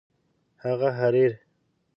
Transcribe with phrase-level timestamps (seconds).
[0.63, 1.31] هغه حریر